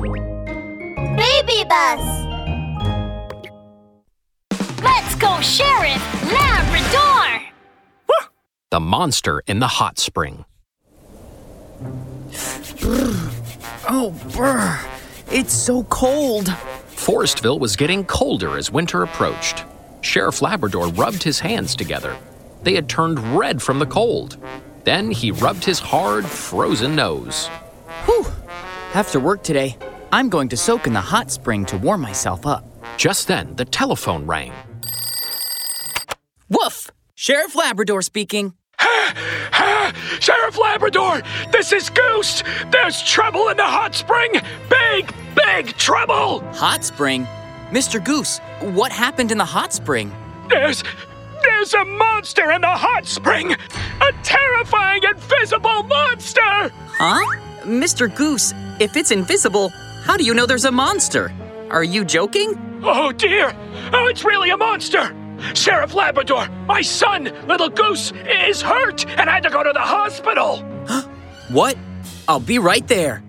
[0.00, 2.24] Baby bus!
[4.80, 7.48] Let's go, Sheriff Labrador!
[8.70, 10.44] The monster in the hot spring.
[13.90, 14.78] Oh, brr.
[15.32, 16.46] It's so cold.
[16.90, 19.64] Forestville was getting colder as winter approached.
[20.02, 22.16] Sheriff Labrador rubbed his hands together.
[22.62, 24.36] They had turned red from the cold.
[24.84, 27.48] Then he rubbed his hard, frozen nose.
[28.04, 28.26] Whew.
[28.94, 29.76] After work today,
[30.10, 32.64] I'm going to soak in the hot spring to warm myself up.
[32.96, 34.52] Just then, the telephone rang.
[36.48, 36.90] Woof!
[37.14, 38.54] Sheriff Labrador speaking.
[40.20, 42.42] Sheriff Labrador, this is Goose.
[42.70, 44.32] There's trouble in the hot spring.
[44.70, 46.40] Big, big trouble.
[46.54, 47.26] Hot spring?
[47.70, 48.02] Mr.
[48.02, 50.10] Goose, what happened in the hot spring?
[50.48, 50.82] There's
[51.42, 53.52] there's a monster in the hot spring.
[53.52, 56.40] A terrifying invisible monster.
[56.40, 57.36] Huh?
[57.62, 58.14] Mr.
[58.14, 59.70] Goose, if it's invisible,
[60.08, 61.30] how do you know there's a monster?
[61.70, 62.54] Are you joking?
[62.82, 63.54] Oh dear.
[63.92, 65.14] Oh, it's really a monster.
[65.52, 69.80] Sheriff Labrador, my son, Little Goose, is hurt and I had to go to the
[69.80, 70.60] hospital.
[71.50, 71.76] What?
[72.26, 73.22] I'll be right there.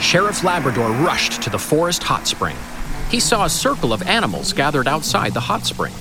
[0.00, 2.56] Sheriff Labrador rushed to the forest hot spring.
[3.10, 5.92] He saw a circle of animals gathered outside the hot spring.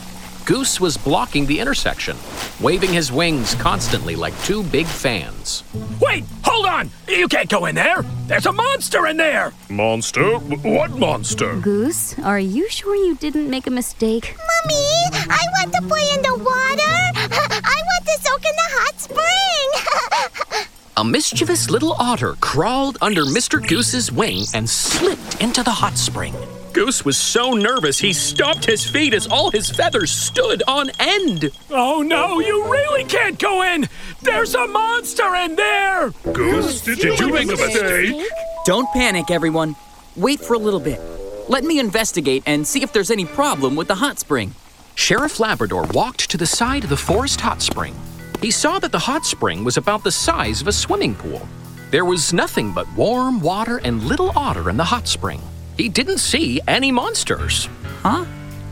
[0.45, 2.16] Goose was blocking the intersection,
[2.61, 5.63] waving his wings constantly like two big fans.
[6.02, 6.89] Wait, hold on.
[7.07, 8.03] You can't go in there.
[8.27, 9.53] There's a monster in there.
[9.69, 10.38] Monster?
[10.38, 11.55] What monster?
[11.57, 14.35] Goose, are you sure you didn't make a mistake?
[14.38, 14.85] Mommy,
[15.29, 16.99] I want to play in the water.
[17.63, 20.66] I want to soak in the hot spring.
[20.97, 23.66] A mischievous little otter crawled under Mr.
[23.66, 26.33] Goose's wing and slipped into the hot spring.
[26.80, 31.52] Goose was so nervous he stomped his feet as all his feathers stood on end.
[31.69, 33.89] Oh no, you really can't go in.
[34.22, 36.11] There's a monster in there.
[36.31, 38.25] Goose, did, did you make a mistake?
[38.63, 39.75] Don't panic, everyone.
[40.16, 41.02] Wait for a little bit.
[41.50, 44.55] Let me investigate and see if there's any problem with the hot spring.
[44.95, 47.94] Sheriff Labrador walked to the side of the forest hot spring.
[48.41, 51.46] He saw that the hot spring was about the size of a swimming pool.
[51.91, 55.41] There was nothing but warm water and little otter in the hot spring.
[55.79, 57.69] He didn't see any monsters.
[58.03, 58.25] Huh?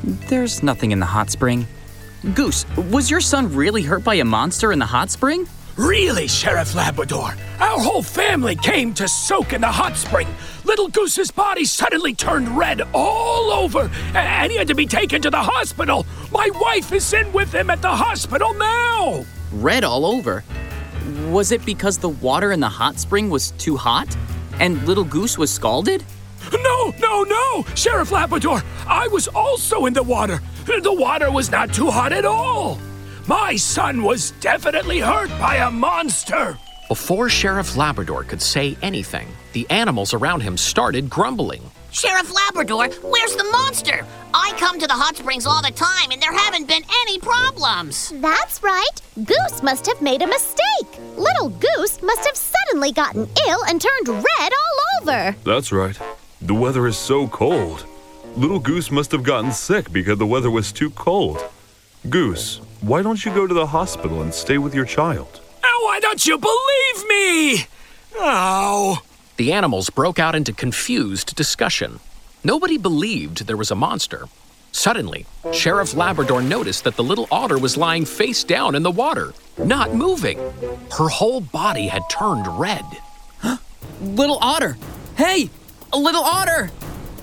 [0.03, 1.65] There's nothing in the hot spring.
[2.33, 5.47] Goose, was your son really hurt by a monster in the hot spring?
[5.77, 7.33] Really, Sheriff Labrador?
[7.61, 10.27] Our whole family came to soak in the hot spring.
[10.65, 15.29] Little Goose's body suddenly turned red all over, and he had to be taken to
[15.29, 16.05] the hospital.
[16.29, 19.25] My wife is in with him at the hospital now.
[19.53, 20.43] Red all over.
[21.29, 24.13] Was it because the water in the hot spring was too hot?
[24.59, 26.03] And little Goose was scalded?
[26.53, 27.63] No, no, no!
[27.75, 30.39] Sheriff Labrador, I was also in the water.
[30.65, 32.79] The water was not too hot at all.
[33.27, 36.57] My son was definitely hurt by a monster.
[36.87, 41.61] Before Sheriff Labrador could say anything, the animals around him started grumbling.
[41.91, 44.05] Sheriff Labrador, where's the monster?
[44.33, 48.13] I come to the hot springs all the time and there haven't been any problems.
[48.15, 49.01] That's right.
[49.25, 50.99] Goose must have made a mistake.
[51.17, 55.35] Little Goose must have suddenly gotten ill and turned red all over.
[55.43, 55.97] That's right.
[56.41, 57.85] The weather is so cold.
[58.35, 61.43] Little Goose must have gotten sick because the weather was too cold.
[62.09, 65.41] Goose, why don't you go to the hospital and stay with your child?
[65.63, 67.67] Oh, why don't you believe me?
[68.15, 69.01] Oh.
[69.37, 71.99] The animals broke out into confused discussion.
[72.43, 74.27] Nobody believed there was a monster.
[74.71, 79.33] Suddenly, Sheriff Labrador noticed that the little otter was lying face down in the water,
[79.57, 80.37] not moving.
[80.91, 82.85] Her whole body had turned red.
[84.01, 84.77] Little otter!
[85.15, 85.49] Hey!
[85.93, 86.69] A little otter!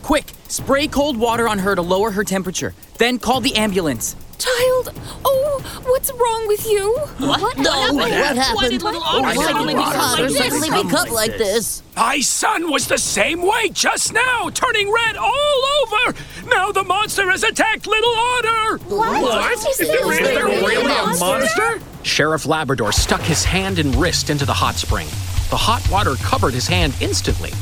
[0.02, 2.74] Quick, spray cold water on her to lower her temperature.
[2.98, 4.16] Then call the ambulance.
[4.38, 4.92] Child,
[5.24, 6.94] oh, what's wrong with you?
[7.18, 7.56] What?
[7.56, 8.56] No, what happened?
[8.56, 11.12] Why did little otter suddenly become like this?
[11.12, 11.82] like this?
[11.96, 16.18] My son was the same way just now, turning red all over.
[16.46, 18.78] Now the monster has attacked little otter.
[18.88, 19.22] What?
[19.22, 19.80] What?
[19.80, 20.04] Is there
[20.46, 21.80] really a monster?
[22.02, 25.06] Sheriff Labrador stuck his hand and wrist into the hot spring.
[25.50, 27.52] The hot water covered his hand instantly.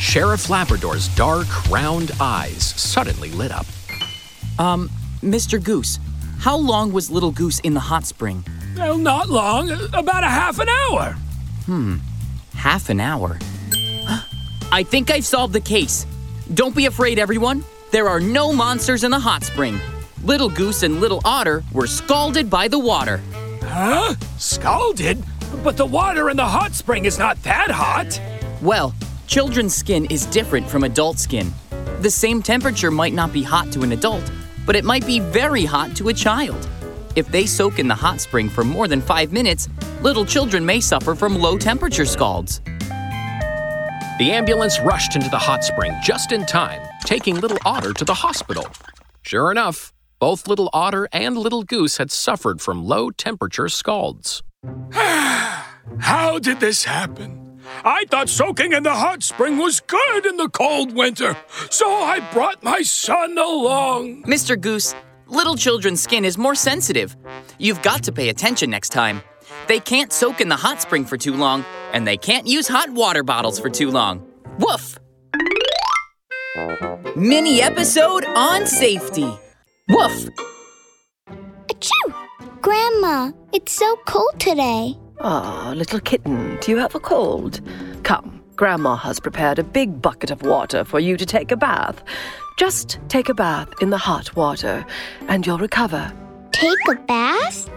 [0.00, 3.66] Sheriff Labrador's dark, round eyes suddenly lit up.
[4.58, 4.88] Um,
[5.22, 5.62] Mr.
[5.62, 5.98] Goose,
[6.38, 8.42] how long was Little Goose in the hot spring?
[8.76, 11.12] Well, not long, about a half an hour.
[11.66, 11.98] Hmm,
[12.54, 13.38] half an hour.
[14.72, 16.06] I think I've solved the case.
[16.54, 17.62] Don't be afraid, everyone.
[17.90, 19.78] There are no monsters in the hot spring.
[20.24, 23.20] Little Goose and Little Otter were scalded by the water.
[23.62, 24.14] Huh?
[24.38, 25.22] Scalded?
[25.62, 28.18] But the water in the hot spring is not that hot.
[28.62, 28.94] Well,
[29.30, 31.52] children's skin is different from adult skin.
[32.00, 34.28] The same temperature might not be hot to an adult,
[34.66, 36.68] but it might be very hot to a child.
[37.14, 39.68] If they soak in the hot spring for more than five minutes,
[40.02, 42.60] little children may suffer from low temperature scalds.
[44.18, 48.14] The ambulance rushed into the hot spring just in time, taking little Otter to the
[48.14, 48.66] hospital.
[49.22, 54.42] Sure enough, both little Otter and little Goose had suffered from low temperature scalds.
[54.90, 57.39] How did this happen?
[57.84, 61.36] I thought soaking in the hot spring was good in the cold winter,
[61.70, 64.24] so I brought my son along.
[64.24, 64.60] Mr.
[64.60, 64.94] Goose,
[65.26, 67.16] little children's skin is more sensitive.
[67.58, 69.22] You've got to pay attention next time.
[69.66, 72.90] They can't soak in the hot spring for too long, and they can't use hot
[72.90, 74.26] water bottles for too long.
[74.58, 74.98] Woof!
[77.16, 79.30] Mini episode on safety.
[79.88, 80.28] Woof!
[81.68, 82.60] Achoo!
[82.60, 84.99] Grandma, it's so cold today.
[85.22, 87.60] Ah, little kitten, do you have a cold?
[88.04, 92.02] Come, Grandma has prepared a big bucket of water for you to take a bath.
[92.56, 94.82] Just take a bath in the hot water,
[95.28, 96.10] and you'll recover.
[96.52, 97.68] Take a bath?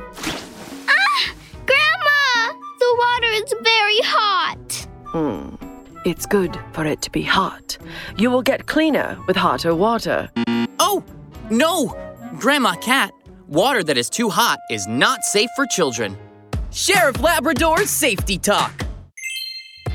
[0.88, 1.34] Ah!
[1.66, 2.60] Grandma!
[2.80, 4.88] The water is very hot.
[5.08, 5.56] Hmm.
[6.06, 7.78] It's good for it to be hot.
[8.18, 10.30] You will get cleaner with hotter water.
[10.80, 11.04] Oh,
[11.50, 11.94] no!
[12.38, 13.14] Grandma Cat,
[13.50, 16.18] water that is too hot is not safe for children.
[16.74, 18.84] Sheriff Labrador's Safety Talk.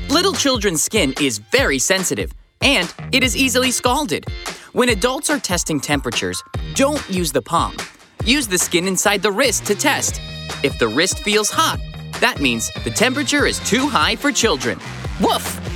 [0.09, 2.31] Little children's skin is very sensitive
[2.61, 4.25] and it is easily scalded.
[4.71, 6.41] When adults are testing temperatures,
[6.75, 7.75] don't use the palm.
[8.23, 10.21] Use the skin inside the wrist to test.
[10.63, 11.81] If the wrist feels hot,
[12.21, 14.79] that means the temperature is too high for children.
[15.21, 15.68] Woof!